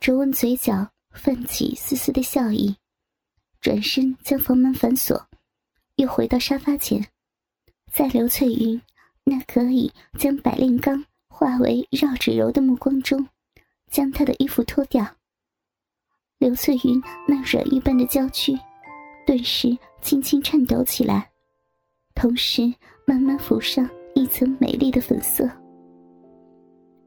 [0.00, 2.74] 卓文嘴角泛起丝丝的笑意，
[3.60, 5.28] 转身将房门反锁，
[5.96, 7.06] 又回到沙发前，
[7.92, 8.80] 在刘翠云
[9.24, 13.28] 那可以将百炼钢化为绕指柔的目光中，
[13.90, 15.06] 将她的衣服脱掉。
[16.38, 18.58] 刘翠云那软玉般的娇躯，
[19.26, 21.30] 顿时轻轻颤抖起来，
[22.14, 22.72] 同时
[23.04, 25.46] 慢慢浮上一层美丽的粉色。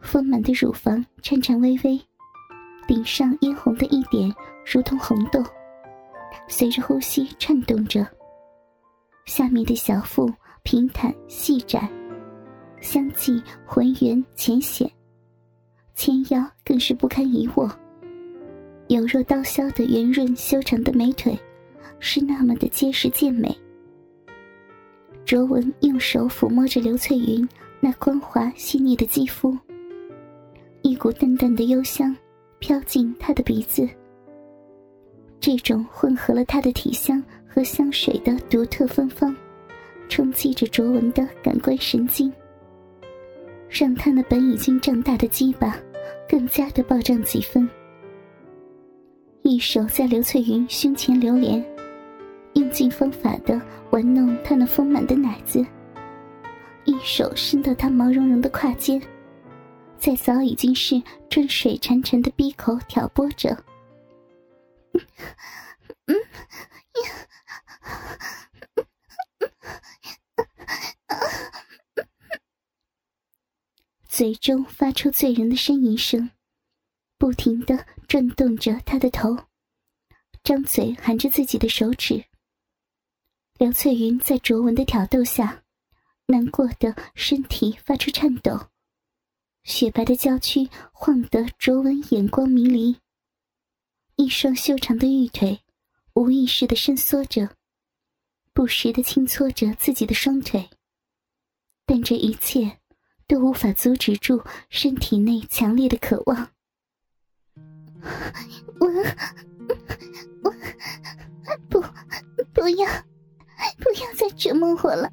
[0.00, 2.00] 丰满的乳房颤颤巍巍，
[2.88, 4.34] 顶上嫣红的一点
[4.64, 5.44] 如同红豆，
[6.48, 8.04] 随着呼吸颤动着。
[9.26, 10.26] 下面的小腹
[10.62, 11.86] 平坦细窄，
[12.80, 14.90] 香气浑圆浅显，
[15.94, 17.70] 纤腰更是不堪一握。
[18.88, 21.38] 有若刀削的圆润修长的美腿，
[21.98, 23.54] 是那么的结实健美。
[25.26, 27.46] 卓文用手抚摸着刘翠云
[27.80, 29.54] 那光滑细腻的肌肤。
[30.80, 32.16] 一股淡淡的幽香
[32.58, 33.88] 飘进他的鼻子，
[35.40, 39.34] 这种混合了他的体香和香水的独特芬芳，
[40.08, 42.32] 冲击着卓文的感官神经，
[43.68, 45.78] 让他那本已经胀大的鸡巴
[46.28, 47.68] 更加的暴胀几分。
[49.42, 51.64] 一手在刘翠云胸前流连，
[52.54, 55.64] 用尽方法的玩弄她那丰满的奶子，
[56.84, 59.00] 一手伸到她毛茸茸的胯间。
[60.00, 63.50] 在早已经是春水潺潺的鼻口挑拨着，
[66.06, 66.16] 嗯，
[74.08, 76.30] 嘴中发出醉人的呻吟声，
[77.18, 79.36] 不停的转动着他的头，
[80.42, 82.24] 张嘴含着自己的手指。
[83.58, 85.64] 刘翠云在卓文的挑逗下，
[86.26, 88.68] 难过的身体发出颤抖。
[89.64, 92.96] 雪白的娇躯晃得卓文眼光迷离，
[94.16, 95.60] 一双修长的玉腿
[96.14, 97.50] 无意识的伸缩着，
[98.52, 100.70] 不时的轻搓着自己的双腿，
[101.84, 102.78] 但这一切
[103.26, 106.50] 都无法阻止住身体内强烈的渴望。
[108.80, 108.86] 我，
[110.42, 110.54] 我，
[111.68, 111.80] 不，
[112.54, 112.86] 不要，
[113.78, 115.10] 不要再折磨我了，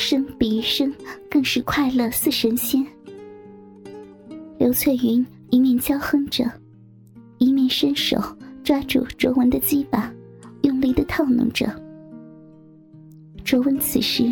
[0.00, 0.90] 声比一声
[1.30, 2.84] 更是快乐似神仙。
[4.56, 6.50] 刘翠云一面娇哼着，
[7.36, 8.16] 一面伸手
[8.64, 10.10] 抓住卓文的鸡巴，
[10.62, 11.70] 用力的套弄着。
[13.44, 14.24] 卓文此时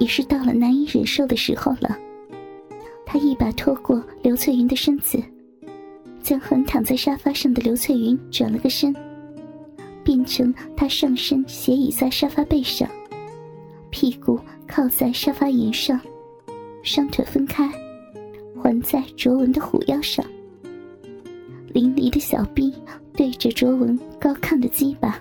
[0.00, 1.96] 已是到了难以忍受的时候了。
[3.06, 5.22] 他一把拖过刘翠云的身子，
[6.20, 8.92] 将横躺在沙发上的刘翠云转了个身，
[10.02, 12.88] 变成他上身斜倚在沙发背上，
[13.92, 16.00] 屁股靠在沙发沿上，
[16.82, 17.70] 双腿分开，
[18.60, 20.24] 环在卓文的虎腰上。
[21.68, 22.74] 淋漓的小臂
[23.12, 25.20] 对着卓文高亢的鸡巴，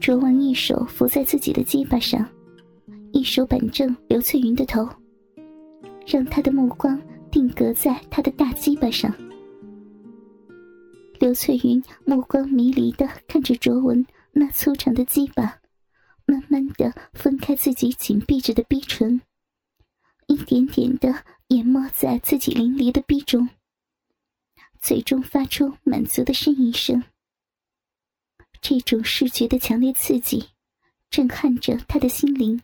[0.00, 2.26] 卓文一手扶在自己的鸡巴上，
[3.12, 4.88] 一手板正刘翠云的头。
[6.06, 7.00] 让他的目光
[7.30, 9.10] 定格在他的大鸡巴上。
[11.18, 15.56] 刘翠云目光迷离的看着卓文那粗长的鸡巴，
[16.54, 19.20] 慢的分开自己紧闭着的逼唇，
[20.28, 23.48] 一点点的淹没在自己淋漓的逼中，
[24.78, 27.02] 嘴中发出满足的呻吟声。
[28.60, 30.50] 这种视觉的强烈刺激，
[31.10, 32.62] 震撼着他的心灵，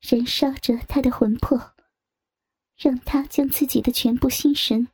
[0.00, 1.74] 燃烧着他的魂魄。
[2.76, 4.88] 让他将自己的全部心神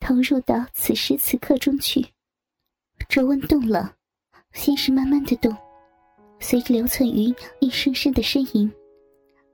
[0.00, 2.08] 投入到此时此刻中去。
[3.10, 3.96] 周温动了，
[4.54, 5.54] 先是慢慢的动，
[6.42, 8.70] 随着刘翠云一声声的呻吟，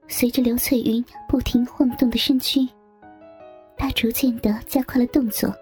[0.07, 2.67] 随着刘翠云不停晃动的身躯，
[3.77, 5.53] 他逐渐的加快了动作，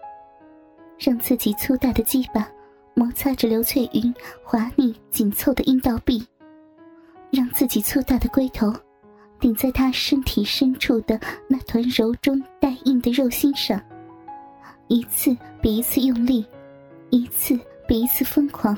[0.98, 2.50] 让自己粗大的鸡巴
[2.96, 4.12] 摩擦着刘翠云
[4.42, 6.26] 滑腻紧凑的阴道壁，
[7.30, 8.74] 让自己粗大的龟头。
[9.40, 13.80] 顶在他身体深处的那团柔中带硬的肉心上，
[14.88, 16.44] 一次比一次用力，
[17.12, 18.76] 一次比一次疯狂。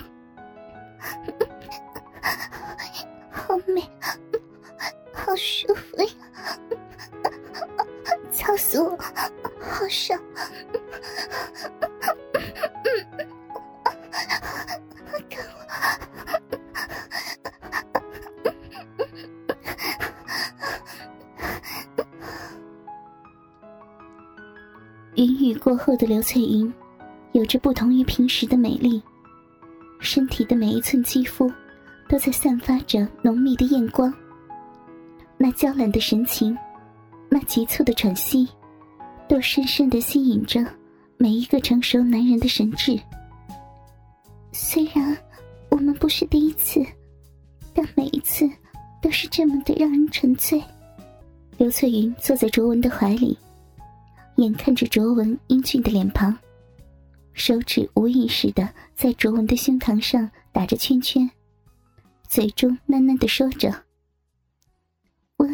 [25.59, 26.73] 过后的刘翠云，
[27.33, 29.01] 有着不同于平时的美丽，
[29.99, 31.51] 身体的每一寸肌肤
[32.07, 34.13] 都在散发着浓密的艳光。
[35.37, 36.57] 那娇懒的神情，
[37.29, 38.47] 那急促的喘息，
[39.27, 40.65] 都深深的吸引着
[41.17, 42.99] 每一个成熟男人的神智。
[44.51, 45.17] 虽然
[45.69, 46.85] 我们不是第一次，
[47.73, 48.49] 但每一次
[49.01, 50.61] 都是这么的让人沉醉。
[51.57, 53.37] 刘翠云坐在卓文的怀里，
[54.39, 56.37] 眼看着卓文英俊的脸庞。
[57.33, 61.29] 手指无意识的在卓文的胸膛上打着圈圈，
[62.27, 63.85] 嘴中喃喃的说着
[65.35, 65.45] ：“我，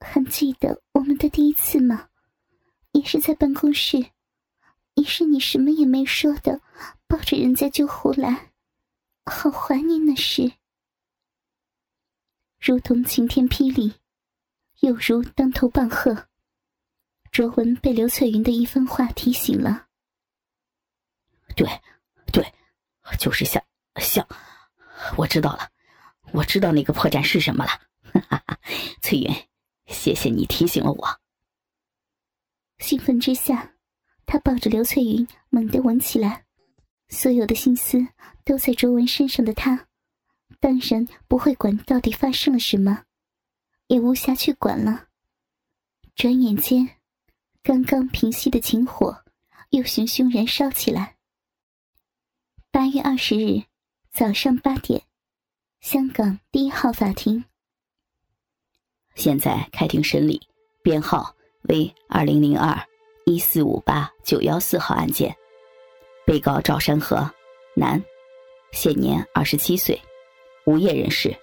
[0.00, 2.08] 还记得我们的第一次吗？
[2.92, 4.10] 也是在办公室，
[4.94, 6.60] 也是你什么也没说的，
[7.06, 8.52] 抱着人家就胡来，
[9.24, 10.52] 好怀念那时。”
[12.60, 13.94] 如同晴天霹雳，
[14.80, 16.28] 又如当头棒喝。
[17.36, 19.88] 卓文被刘翠云的一番话提醒了。
[21.54, 21.68] 对，
[22.32, 22.42] 对，
[23.18, 23.62] 就是像
[23.96, 24.26] 像，
[25.18, 25.68] 我知道了，
[26.32, 27.72] 我知道那个破绽是什么了。
[28.26, 28.58] 哈哈，
[29.02, 29.30] 翠云，
[29.84, 31.20] 谢谢你提醒了我。
[32.78, 33.74] 兴奋之下，
[34.24, 36.46] 他抱着刘翠云猛地吻起来，
[37.10, 37.98] 所有的心思
[38.46, 39.88] 都在卓文身上的他，
[40.58, 43.04] 当然不会管到底发生了什么，
[43.88, 45.08] 也无暇去管了。
[46.14, 46.95] 转眼间，
[47.66, 49.24] 刚刚平息的情火
[49.70, 51.16] 又熊熊燃烧起来。
[52.70, 53.60] 八月二十日
[54.12, 55.02] 早上八点，
[55.80, 57.44] 香港第一号法庭。
[59.16, 60.40] 现在开庭审理，
[60.80, 62.80] 编号为二零零二
[63.24, 65.36] 一四五八九幺四号案件。
[66.24, 67.28] 被告赵山河，
[67.74, 68.00] 男，
[68.70, 70.00] 现年二十七岁，
[70.66, 71.36] 无业人士。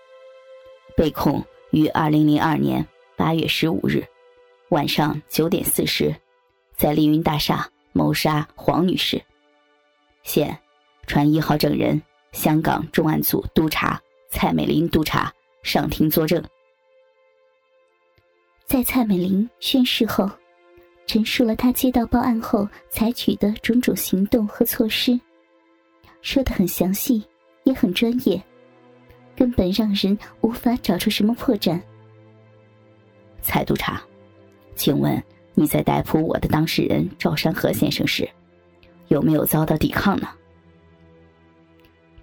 [0.96, 2.88] 被控于二零零二年
[3.18, 4.08] 八月十五日
[4.74, 6.16] 晚上九点四十，
[6.76, 9.22] 在丽云大厦谋杀黄女士。
[10.24, 10.60] 现。
[11.06, 15.32] 传一号证人，香港重案组督察蔡美玲督察
[15.62, 16.42] 上庭作证。
[18.66, 20.32] 在蔡美玲宣誓后，
[21.06, 25.20] 陈述了她接到报案后采取的种种行动和措施，
[26.22, 27.22] 说的很详细，
[27.66, 28.42] 也很专业，
[29.36, 31.78] 根本让人无法找出什么破绽。
[33.42, 34.02] 蔡督察，
[34.76, 35.22] 请问
[35.54, 38.28] 你在逮捕我的当事人赵山河先生时，
[39.08, 40.28] 有没有遭到抵抗呢？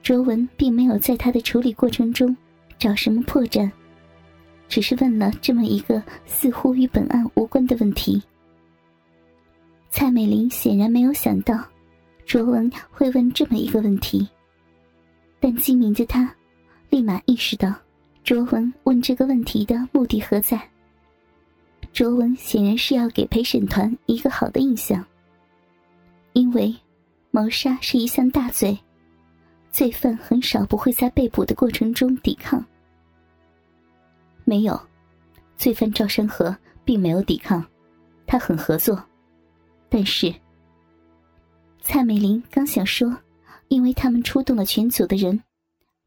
[0.02, 2.36] 卓文并没有在他的处理过程中
[2.78, 3.70] 找什么破绽，
[4.68, 8.20] 只是问了这么一个似乎与本案无关的问题。
[9.90, 11.62] 蔡美玲显然没有想到
[12.24, 14.26] 卓文会问这么一个问题，
[15.38, 16.34] 但精明的他
[16.88, 17.72] 立马意识到
[18.24, 20.60] 卓文问这个问题的目的何在。
[21.92, 25.04] 卓文显然是要给陪审团一个好的印象，
[26.32, 26.74] 因为
[27.30, 28.78] 谋杀是一项大罪。
[29.72, 32.64] 罪犯很少不会在被捕的过程中抵抗。
[34.44, 34.80] 没有，
[35.56, 37.64] 罪犯赵山河并没有抵抗，
[38.26, 39.00] 他很合作。
[39.88, 40.34] 但是，
[41.80, 43.16] 蔡美玲刚想说，
[43.68, 45.40] 因为他们出动了全组的人，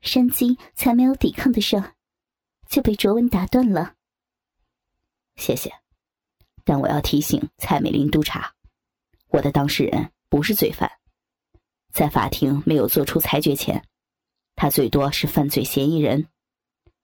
[0.01, 1.93] 山鸡才没有抵抗的事儿，
[2.67, 3.93] 就被卓文打断了。
[5.35, 5.73] 谢谢，
[6.63, 8.53] 但我要提醒蔡美玲督察，
[9.29, 10.91] 我的当事人不是罪犯。
[11.91, 13.85] 在法庭没有做出裁决前，
[14.55, 16.27] 他最多是犯罪嫌疑人，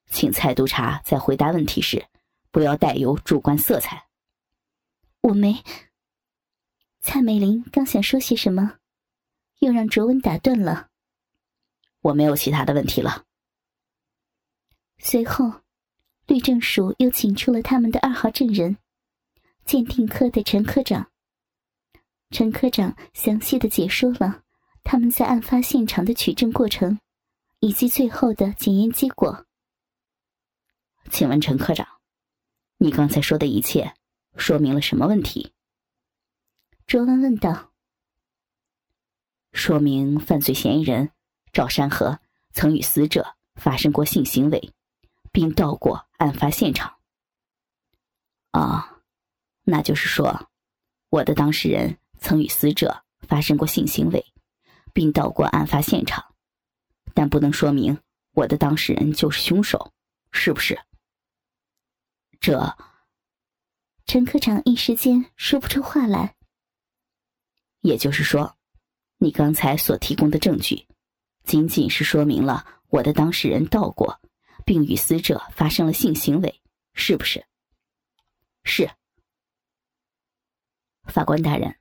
[0.08, 2.08] 请蔡督察在回答问题时
[2.52, 4.08] 不要带有主观色彩。
[5.22, 5.64] 我没。
[7.02, 8.78] 蔡美玲刚想说些什么，
[9.60, 10.90] 又让卓文打断了。
[12.02, 13.26] 我没有其他的问题了。
[14.98, 15.62] 随后，
[16.30, 18.78] 律政署又请出了他们的二号证人，
[19.66, 21.12] 鉴定科的陈科长。
[22.30, 24.44] 陈科长详细的解说了。
[24.82, 27.00] 他们在案发现场的取证过程，
[27.60, 29.46] 以及最后的检验结果。
[31.12, 31.86] 请问陈科长，
[32.78, 33.94] 你刚才说的一切
[34.36, 35.54] 说明了什么问题？
[36.88, 37.72] 卓文问道。
[39.52, 41.12] 说明犯罪嫌疑人
[41.52, 42.20] 赵山河
[42.52, 44.72] 曾与死者发生过性行为，
[45.40, 46.98] 并到过案发现场。
[48.52, 49.00] 啊，
[49.64, 50.50] 那就是说，
[51.08, 54.26] 我的当事人曾与死者发生过性行为。
[54.92, 56.36] 并到过案发现场，
[57.14, 57.98] 但不能说明
[58.34, 59.94] 我的当事人就是凶手，
[60.32, 60.78] 是不是？
[62.42, 62.76] 这，
[64.06, 66.36] 陈科长一时间说不出话来。
[67.80, 68.58] 也就是说，
[69.20, 70.86] 你刚才所提供的证据，
[71.46, 74.20] 仅仅是说明了我的当事人到过，
[74.70, 76.62] 并与死者发生了性行为，
[76.94, 77.44] 是不是？
[78.64, 78.88] 是。
[81.06, 81.76] 法官大人，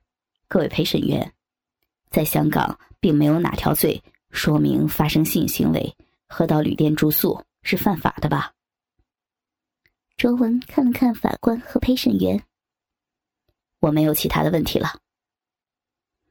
[0.47, 1.35] 各位陪审员。
[2.09, 8.55] 在香港并没有哪条罪说明发生性行为和到旅店住宿是犯法的吧？
[10.17, 12.43] 卓文看了看法官和陪审员，
[13.81, 14.99] 我没有其他的问题了。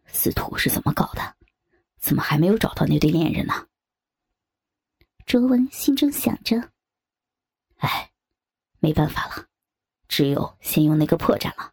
[0.08, 1.36] 司徒是怎么搞的？
[2.00, 3.68] 怎么还没有找到那对恋人呢？
[5.28, 6.70] 卓文心中想着。
[7.76, 8.10] 哎，
[8.78, 9.46] 没办法了，
[10.08, 11.70] 只有先用那个破绽了。